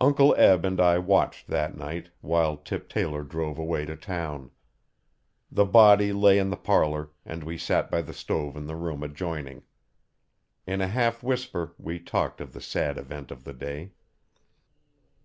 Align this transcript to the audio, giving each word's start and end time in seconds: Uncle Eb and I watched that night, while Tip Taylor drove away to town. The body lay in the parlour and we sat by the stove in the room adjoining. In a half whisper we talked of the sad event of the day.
Uncle 0.00 0.36
Eb 0.38 0.64
and 0.64 0.80
I 0.80 0.98
watched 0.98 1.48
that 1.48 1.76
night, 1.76 2.10
while 2.20 2.58
Tip 2.58 2.88
Taylor 2.88 3.24
drove 3.24 3.58
away 3.58 3.84
to 3.86 3.96
town. 3.96 4.52
The 5.50 5.64
body 5.64 6.12
lay 6.12 6.38
in 6.38 6.50
the 6.50 6.56
parlour 6.56 7.10
and 7.26 7.42
we 7.42 7.58
sat 7.58 7.90
by 7.90 8.02
the 8.02 8.14
stove 8.14 8.56
in 8.56 8.66
the 8.68 8.76
room 8.76 9.02
adjoining. 9.02 9.64
In 10.64 10.80
a 10.80 10.86
half 10.86 11.24
whisper 11.24 11.74
we 11.76 11.98
talked 11.98 12.40
of 12.40 12.52
the 12.52 12.60
sad 12.60 12.98
event 12.98 13.32
of 13.32 13.42
the 13.42 13.52
day. 13.52 13.90